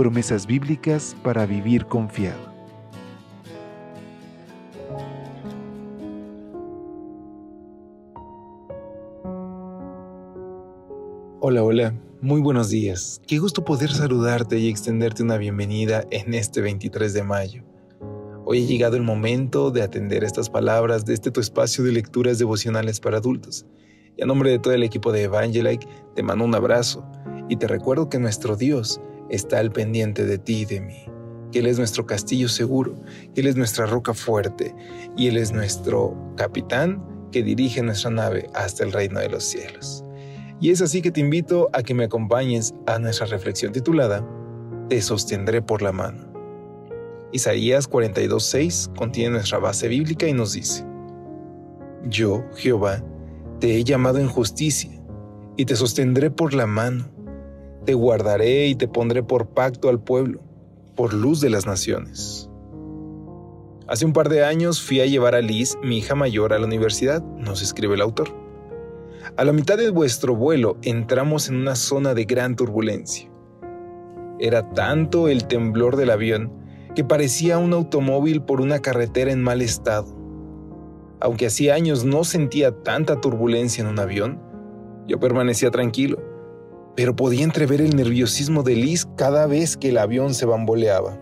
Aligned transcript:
Promesas 0.00 0.46
bíblicas 0.46 1.14
para 1.22 1.44
vivir 1.44 1.84
confiado. 1.84 2.40
Hola, 11.40 11.62
hola, 11.62 11.94
muy 12.22 12.40
buenos 12.40 12.70
días. 12.70 13.20
Qué 13.26 13.36
gusto 13.36 13.62
poder 13.62 13.90
saludarte 13.90 14.58
y 14.58 14.70
extenderte 14.70 15.22
una 15.22 15.36
bienvenida 15.36 16.06
en 16.10 16.32
este 16.32 16.62
23 16.62 17.12
de 17.12 17.22
mayo. 17.22 17.62
Hoy 18.46 18.64
ha 18.64 18.66
llegado 18.66 18.96
el 18.96 19.02
momento 19.02 19.70
de 19.70 19.82
atender 19.82 20.24
estas 20.24 20.48
palabras 20.48 21.04
de 21.04 21.12
este 21.12 21.30
tu 21.30 21.40
espacio 21.40 21.84
de 21.84 21.92
lecturas 21.92 22.38
devocionales 22.38 23.00
para 23.00 23.18
adultos. 23.18 23.66
Y 24.16 24.22
a 24.22 24.26
nombre 24.26 24.50
de 24.50 24.58
todo 24.60 24.72
el 24.72 24.82
equipo 24.82 25.12
de 25.12 25.24
Evangelike, 25.24 25.86
te 26.14 26.22
mando 26.22 26.46
un 26.46 26.54
abrazo 26.54 27.04
y 27.50 27.56
te 27.56 27.68
recuerdo 27.68 28.08
que 28.08 28.18
nuestro 28.18 28.56
Dios 28.56 28.98
está 29.30 29.58
al 29.58 29.70
pendiente 29.70 30.24
de 30.24 30.38
ti 30.38 30.62
y 30.62 30.64
de 30.64 30.80
mí, 30.80 31.06
que 31.52 31.60
Él 31.60 31.66
es 31.66 31.78
nuestro 31.78 32.06
castillo 32.06 32.48
seguro, 32.48 32.94
que 33.34 33.40
Él 33.40 33.46
es 33.46 33.56
nuestra 33.56 33.86
roca 33.86 34.14
fuerte 34.14 34.74
y 35.16 35.28
Él 35.28 35.36
es 35.36 35.52
nuestro 35.52 36.16
capitán 36.36 37.04
que 37.32 37.42
dirige 37.42 37.82
nuestra 37.82 38.10
nave 38.10 38.48
hasta 38.54 38.84
el 38.84 38.92
reino 38.92 39.20
de 39.20 39.28
los 39.28 39.44
cielos. 39.44 40.04
Y 40.60 40.70
es 40.70 40.82
así 40.82 41.00
que 41.00 41.10
te 41.10 41.20
invito 41.20 41.70
a 41.72 41.82
que 41.82 41.94
me 41.94 42.04
acompañes 42.04 42.74
a 42.86 42.98
nuestra 42.98 43.26
reflexión 43.26 43.72
titulada 43.72 44.26
Te 44.88 45.00
sostendré 45.00 45.62
por 45.62 45.80
la 45.80 45.92
mano. 45.92 46.30
Isaías 47.32 47.88
42:6 47.88 48.94
contiene 48.96 49.30
nuestra 49.30 49.58
base 49.58 49.88
bíblica 49.88 50.26
y 50.26 50.32
nos 50.34 50.52
dice, 50.52 50.84
Yo, 52.04 52.44
Jehová, 52.56 53.02
te 53.60 53.76
he 53.76 53.84
llamado 53.84 54.18
en 54.18 54.28
justicia 54.28 54.90
y 55.56 55.64
te 55.64 55.76
sostendré 55.76 56.30
por 56.30 56.52
la 56.54 56.66
mano 56.66 57.10
te 57.84 57.94
guardaré 57.94 58.66
y 58.66 58.74
te 58.74 58.88
pondré 58.88 59.22
por 59.22 59.48
pacto 59.48 59.88
al 59.88 60.00
pueblo, 60.00 60.40
por 60.96 61.14
luz 61.14 61.40
de 61.40 61.50
las 61.50 61.66
naciones. 61.66 62.48
Hace 63.88 64.04
un 64.04 64.12
par 64.12 64.28
de 64.28 64.44
años 64.44 64.80
fui 64.80 65.00
a 65.00 65.06
llevar 65.06 65.34
a 65.34 65.40
Liz, 65.40 65.76
mi 65.82 65.98
hija 65.98 66.14
mayor, 66.14 66.52
a 66.52 66.58
la 66.58 66.66
universidad, 66.66 67.22
nos 67.22 67.62
escribe 67.62 67.94
el 67.94 68.02
autor. 68.02 68.28
A 69.36 69.44
la 69.44 69.52
mitad 69.52 69.76
de 69.76 69.90
vuestro 69.90 70.36
vuelo 70.36 70.76
entramos 70.82 71.48
en 71.48 71.56
una 71.56 71.74
zona 71.74 72.14
de 72.14 72.24
gran 72.24 72.54
turbulencia. 72.54 73.30
Era 74.38 74.70
tanto 74.70 75.28
el 75.28 75.46
temblor 75.46 75.96
del 75.96 76.10
avión 76.10 76.52
que 76.94 77.04
parecía 77.04 77.58
un 77.58 77.72
automóvil 77.72 78.42
por 78.42 78.60
una 78.60 78.78
carretera 78.78 79.32
en 79.32 79.42
mal 79.42 79.60
estado. 79.62 80.16
Aunque 81.20 81.46
hacía 81.46 81.74
años 81.74 82.04
no 82.04 82.24
sentía 82.24 82.82
tanta 82.82 83.20
turbulencia 83.20 83.82
en 83.82 83.88
un 83.88 83.98
avión, 83.98 84.40
yo 85.06 85.18
permanecía 85.18 85.70
tranquilo 85.70 86.29
pero 86.96 87.16
podía 87.16 87.44
entrever 87.44 87.80
el 87.80 87.96
nerviosismo 87.96 88.62
de 88.62 88.76
Liz 88.76 89.06
cada 89.16 89.46
vez 89.46 89.76
que 89.76 89.90
el 89.90 89.98
avión 89.98 90.34
se 90.34 90.46
bamboleaba. 90.46 91.18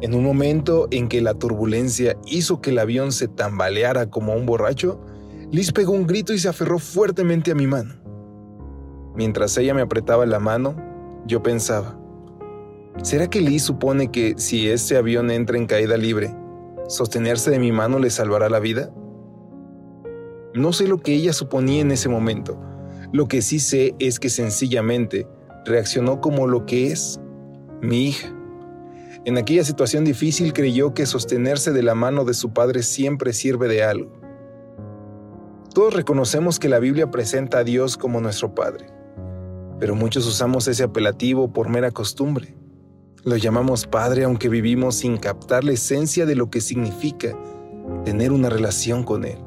En 0.00 0.14
un 0.14 0.22
momento 0.22 0.88
en 0.90 1.08
que 1.08 1.20
la 1.20 1.34
turbulencia 1.34 2.16
hizo 2.26 2.60
que 2.60 2.70
el 2.70 2.78
avión 2.78 3.12
se 3.12 3.28
tambaleara 3.28 4.08
como 4.08 4.34
un 4.34 4.46
borracho, 4.46 5.00
Liz 5.50 5.72
pegó 5.72 5.92
un 5.92 6.06
grito 6.06 6.32
y 6.32 6.38
se 6.38 6.48
aferró 6.48 6.78
fuertemente 6.78 7.50
a 7.50 7.54
mi 7.54 7.66
mano. 7.66 7.94
Mientras 9.14 9.56
ella 9.58 9.74
me 9.74 9.82
apretaba 9.82 10.24
la 10.24 10.38
mano, 10.38 10.76
yo 11.26 11.42
pensaba, 11.42 11.98
¿será 13.02 13.28
que 13.28 13.40
Liz 13.40 13.64
supone 13.64 14.10
que 14.10 14.34
si 14.38 14.70
este 14.70 14.96
avión 14.96 15.30
entra 15.30 15.58
en 15.58 15.66
caída 15.66 15.96
libre, 15.96 16.34
sostenerse 16.88 17.50
de 17.50 17.58
mi 17.58 17.72
mano 17.72 17.98
le 17.98 18.10
salvará 18.10 18.48
la 18.48 18.60
vida? 18.60 18.90
No 20.54 20.72
sé 20.72 20.88
lo 20.88 20.98
que 20.98 21.12
ella 21.12 21.32
suponía 21.32 21.80
en 21.80 21.90
ese 21.90 22.08
momento, 22.08 22.58
lo 23.12 23.26
que 23.26 23.42
sí 23.42 23.58
sé 23.58 23.94
es 23.98 24.20
que 24.20 24.28
sencillamente 24.28 25.26
reaccionó 25.64 26.20
como 26.20 26.46
lo 26.46 26.64
que 26.66 26.92
es, 26.92 27.20
mi 27.82 28.08
hija. 28.08 28.32
En 29.24 29.36
aquella 29.36 29.64
situación 29.64 30.04
difícil 30.04 30.52
creyó 30.52 30.94
que 30.94 31.06
sostenerse 31.06 31.72
de 31.72 31.82
la 31.82 31.94
mano 31.94 32.24
de 32.24 32.34
su 32.34 32.52
padre 32.52 32.82
siempre 32.82 33.32
sirve 33.32 33.68
de 33.68 33.82
algo. 33.82 34.20
Todos 35.74 35.94
reconocemos 35.94 36.58
que 36.58 36.68
la 36.68 36.78
Biblia 36.78 37.10
presenta 37.10 37.58
a 37.58 37.64
Dios 37.64 37.96
como 37.96 38.20
nuestro 38.20 38.54
Padre, 38.54 38.86
pero 39.78 39.94
muchos 39.94 40.26
usamos 40.26 40.66
ese 40.66 40.82
apelativo 40.82 41.52
por 41.52 41.68
mera 41.68 41.92
costumbre. 41.92 42.56
Lo 43.24 43.36
llamamos 43.36 43.86
Padre 43.86 44.24
aunque 44.24 44.48
vivimos 44.48 44.96
sin 44.96 45.16
captar 45.16 45.62
la 45.62 45.72
esencia 45.72 46.26
de 46.26 46.34
lo 46.34 46.50
que 46.50 46.60
significa 46.60 47.36
tener 48.04 48.32
una 48.32 48.50
relación 48.50 49.04
con 49.04 49.24
Él. 49.24 49.38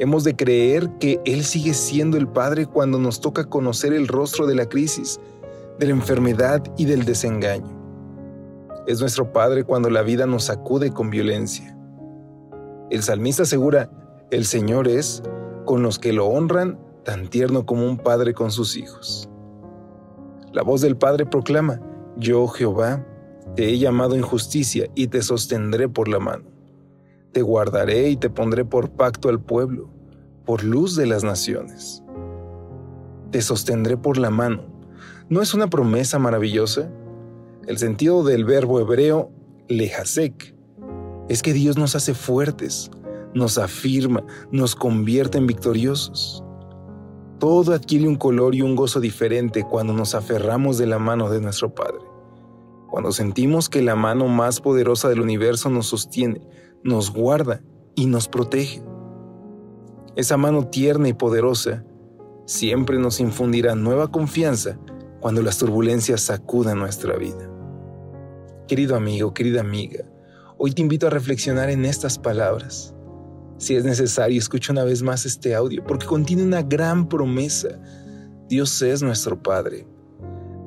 Hemos 0.00 0.22
de 0.22 0.36
creer 0.36 0.90
que 1.00 1.20
Él 1.24 1.44
sigue 1.44 1.74
siendo 1.74 2.16
el 2.16 2.28
Padre 2.28 2.66
cuando 2.66 2.98
nos 2.98 3.20
toca 3.20 3.44
conocer 3.44 3.92
el 3.92 4.06
rostro 4.06 4.46
de 4.46 4.54
la 4.54 4.68
crisis, 4.68 5.18
de 5.78 5.86
la 5.86 5.92
enfermedad 5.92 6.62
y 6.76 6.84
del 6.84 7.04
desengaño. 7.04 7.76
Es 8.86 9.00
nuestro 9.00 9.32
Padre 9.32 9.64
cuando 9.64 9.90
la 9.90 10.02
vida 10.02 10.24
nos 10.26 10.44
sacude 10.44 10.92
con 10.92 11.10
violencia. 11.10 11.76
El 12.90 13.02
salmista 13.02 13.42
asegura, 13.42 13.90
el 14.30 14.44
Señor 14.46 14.86
es, 14.86 15.22
con 15.64 15.82
los 15.82 15.98
que 15.98 16.12
lo 16.12 16.26
honran, 16.26 16.78
tan 17.04 17.28
tierno 17.28 17.66
como 17.66 17.86
un 17.86 17.98
padre 17.98 18.34
con 18.34 18.50
sus 18.50 18.76
hijos. 18.76 19.28
La 20.52 20.62
voz 20.62 20.80
del 20.80 20.96
Padre 20.96 21.26
proclama, 21.26 21.80
yo 22.16 22.46
Jehová, 22.48 23.04
te 23.56 23.68
he 23.68 23.78
llamado 23.78 24.14
en 24.14 24.22
justicia 24.22 24.88
y 24.94 25.08
te 25.08 25.22
sostendré 25.22 25.88
por 25.88 26.08
la 26.08 26.18
mano. 26.18 26.57
Te 27.32 27.42
guardaré 27.42 28.08
y 28.08 28.16
te 28.16 28.30
pondré 28.30 28.64
por 28.64 28.90
pacto 28.90 29.28
al 29.28 29.40
pueblo, 29.40 29.90
por 30.46 30.64
luz 30.64 30.96
de 30.96 31.06
las 31.06 31.24
naciones. 31.24 32.02
Te 33.30 33.42
sostendré 33.42 33.96
por 33.96 34.16
la 34.16 34.30
mano. 34.30 34.64
¿No 35.28 35.42
es 35.42 35.52
una 35.52 35.68
promesa 35.68 36.18
maravillosa? 36.18 36.90
El 37.66 37.76
sentido 37.76 38.24
del 38.24 38.46
verbo 38.46 38.80
hebreo 38.80 39.30
lejasek 39.68 40.54
es 41.28 41.42
que 41.42 41.52
Dios 41.52 41.76
nos 41.76 41.94
hace 41.94 42.14
fuertes, 42.14 42.90
nos 43.34 43.58
afirma, 43.58 44.24
nos 44.50 44.74
convierte 44.74 45.36
en 45.36 45.46
victoriosos. 45.46 46.42
Todo 47.38 47.74
adquiere 47.74 48.08
un 48.08 48.16
color 48.16 48.54
y 48.54 48.62
un 48.62 48.74
gozo 48.74 49.00
diferente 49.00 49.64
cuando 49.64 49.92
nos 49.92 50.14
aferramos 50.14 50.78
de 50.78 50.86
la 50.86 50.98
mano 50.98 51.28
de 51.28 51.42
nuestro 51.42 51.74
Padre. 51.74 52.00
Cuando 52.90 53.12
sentimos 53.12 53.68
que 53.68 53.82
la 53.82 53.94
mano 53.94 54.28
más 54.28 54.62
poderosa 54.62 55.10
del 55.10 55.20
universo 55.20 55.68
nos 55.68 55.88
sostiene, 55.88 56.40
nos 56.84 57.12
guarda 57.12 57.62
y 57.94 58.06
nos 58.06 58.28
protege. 58.28 58.82
Esa 60.16 60.36
mano 60.36 60.66
tierna 60.68 61.08
y 61.08 61.12
poderosa 61.12 61.84
siempre 62.46 62.98
nos 62.98 63.20
infundirá 63.20 63.74
nueva 63.74 64.10
confianza 64.10 64.78
cuando 65.20 65.42
las 65.42 65.58
turbulencias 65.58 66.22
sacudan 66.22 66.78
nuestra 66.78 67.16
vida. 67.16 67.50
Querido 68.66 68.96
amigo, 68.96 69.34
querida 69.34 69.60
amiga, 69.60 70.04
hoy 70.56 70.72
te 70.72 70.82
invito 70.82 71.06
a 71.06 71.10
reflexionar 71.10 71.70
en 71.70 71.84
estas 71.84 72.18
palabras. 72.18 72.94
Si 73.58 73.74
es 73.74 73.84
necesario, 73.84 74.38
escucha 74.38 74.72
una 74.72 74.84
vez 74.84 75.02
más 75.02 75.26
este 75.26 75.54
audio 75.54 75.84
porque 75.84 76.06
contiene 76.06 76.44
una 76.44 76.62
gran 76.62 77.08
promesa. 77.08 77.80
Dios 78.48 78.80
es 78.82 79.02
nuestro 79.02 79.42
Padre. 79.42 79.86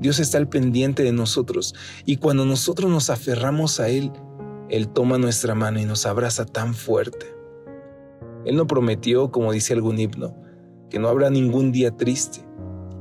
Dios 0.02 0.20
está 0.20 0.38
al 0.40 0.50
pendiente 0.50 1.04
de 1.04 1.12
nosotros 1.12 1.76
y 2.06 2.18
cuando 2.18 2.44
nosotros 2.44 2.90
nos 2.90 3.10
aferramos 3.10 3.80
a 3.80 3.90
Él, 3.90 4.12
él 4.72 4.88
toma 4.88 5.18
nuestra 5.18 5.54
mano 5.54 5.82
y 5.82 5.86
nos 5.86 6.06
abraza 6.06 6.46
tan 6.46 6.74
fuerte. 6.74 7.26
Él 8.46 8.56
no 8.56 8.68
prometió, 8.68 9.30
como 9.30 9.52
dice 9.52 9.74
algún 9.74 10.00
himno, 10.00 10.34
que 10.90 10.98
no 10.98 11.10
habrá 11.10 11.30
ningún 11.30 11.74
día 11.74 11.92
triste. 11.92 12.40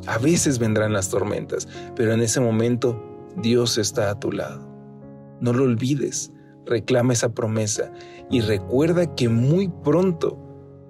A 0.08 0.19
veces 0.19 0.58
vendrán 0.58 0.93
las 0.93 1.11
tormentas, 1.11 1.69
pero 1.94 2.12
en 2.12 2.22
ese 2.22 2.40
momento 2.40 3.00
Dios 3.37 3.78
está 3.78 4.11
a 4.11 4.19
tu 4.19 4.32
lado. 4.32 4.69
No 5.40 5.52
lo 5.52 5.62
olvides, 5.62 6.32
reclama 6.67 7.12
esa 7.12 7.32
promesa 7.32 7.93
y 8.31 8.40
recuerda 8.40 9.14
que 9.14 9.28
muy 9.28 9.69
pronto 9.84 10.37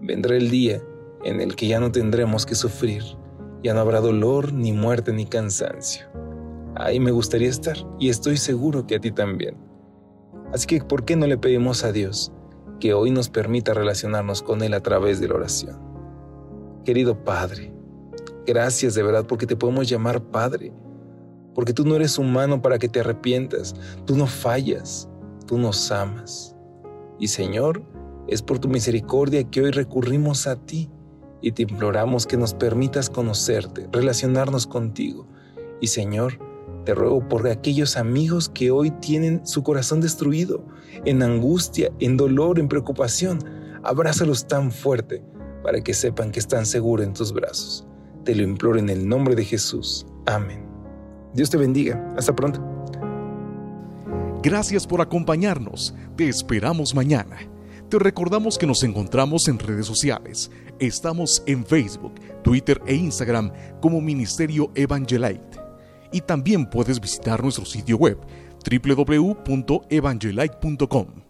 vendrá 0.00 0.34
el 0.34 0.50
día 0.50 0.82
en 1.24 1.42
el 1.42 1.56
que 1.56 1.68
ya 1.68 1.78
no 1.78 1.92
tendremos 1.92 2.46
que 2.46 2.54
sufrir, 2.54 3.02
ya 3.62 3.74
no 3.74 3.80
habrá 3.80 4.00
dolor, 4.00 4.54
ni 4.54 4.72
muerte, 4.72 5.12
ni 5.12 5.26
cansancio. 5.26 6.06
Ahí 6.74 6.98
me 6.98 7.10
gustaría 7.10 7.50
estar 7.50 7.76
y 7.98 8.08
estoy 8.08 8.38
seguro 8.38 8.86
que 8.86 8.94
a 8.94 9.00
ti 9.00 9.10
también. 9.12 9.69
Así 10.52 10.67
que, 10.67 10.81
¿por 10.81 11.05
qué 11.05 11.17
no 11.17 11.26
le 11.26 11.38
pedimos 11.38 11.85
a 11.85 11.93
Dios 11.93 12.32
que 12.81 12.94
hoy 12.94 13.11
nos 13.11 13.29
permita 13.29 13.75
relacionarnos 13.75 14.43
con 14.43 14.62
Él 14.62 14.75
a 14.75 14.82
través 14.82 15.20
de 15.20 15.29
la 15.29 15.35
oración? 15.35 15.79
Querido 16.85 17.23
Padre, 17.25 17.73
gracias 18.47 18.94
de 18.94 19.02
verdad 19.02 19.26
porque 19.26 19.47
te 19.47 19.56
podemos 19.56 19.88
llamar 19.88 20.23
Padre, 20.23 20.73
porque 21.55 21.73
tú 21.73 21.85
no 21.85 21.94
eres 21.94 22.19
humano 22.19 22.62
para 22.62 22.79
que 22.79 22.88
te 22.88 23.00
arrepientas, 23.00 23.75
tú 24.06 24.17
no 24.17 24.26
fallas, 24.26 25.08
tú 25.47 25.58
nos 25.58 25.93
amas. 25.93 26.56
Y 27.19 27.29
Señor, 27.29 27.82
es 28.26 28.43
por 28.43 28.58
tu 28.58 28.69
misericordia 28.69 29.44
que 29.44 29.61
hoy 29.61 29.70
recurrimos 29.70 30.47
a 30.47 30.56
ti 30.56 30.91
y 31.43 31.52
te 31.52 31.62
imploramos 31.62 32.26
que 32.26 32.37
nos 32.37 32.55
permitas 32.55 33.08
conocerte, 33.08 33.88
relacionarnos 33.93 34.67
contigo. 34.67 35.26
Y 35.81 35.88
Señor, 35.88 36.38
te 36.90 36.94
ruego 36.96 37.20
por 37.28 37.46
aquellos 37.46 37.96
amigos 37.96 38.48
que 38.48 38.72
hoy 38.72 38.90
tienen 38.90 39.46
su 39.46 39.62
corazón 39.62 40.00
destruido, 40.00 40.66
en 41.04 41.22
angustia, 41.22 41.92
en 42.00 42.16
dolor, 42.16 42.58
en 42.58 42.66
preocupación. 42.66 43.38
Abrázalos 43.84 44.48
tan 44.48 44.72
fuerte 44.72 45.22
para 45.62 45.81
que 45.82 45.94
sepan 45.94 46.32
que 46.32 46.40
están 46.40 46.66
seguros 46.66 47.06
en 47.06 47.12
tus 47.12 47.32
brazos. 47.32 47.87
Te 48.25 48.34
lo 48.34 48.42
imploro 48.42 48.81
en 48.81 48.88
el 48.88 49.08
nombre 49.08 49.37
de 49.37 49.44
Jesús. 49.44 50.04
Amén. 50.26 50.66
Dios 51.32 51.48
te 51.48 51.58
bendiga. 51.58 52.12
Hasta 52.16 52.34
pronto. 52.34 52.60
Gracias 54.42 54.84
por 54.84 55.00
acompañarnos. 55.00 55.94
Te 56.16 56.28
esperamos 56.28 56.92
mañana. 56.92 57.37
Te 57.88 58.00
recordamos 58.00 58.58
que 58.58 58.66
nos 58.66 58.82
encontramos 58.82 59.46
en 59.46 59.60
redes 59.60 59.87
sociales. 59.87 60.50
Estamos 60.81 61.44
en 61.46 61.64
Facebook, 61.64 62.14
Twitter 62.42 62.82
e 62.84 62.96
Instagram 62.96 63.52
como 63.81 64.00
Ministerio 64.00 64.72
Evangelite. 64.75 65.59
Y 66.12 66.22
también 66.22 66.68
puedes 66.68 67.00
visitar 67.00 67.40
nuestro 67.42 67.64
sitio 67.64 67.96
web 67.96 68.18
www.evangelite.com 68.68 71.29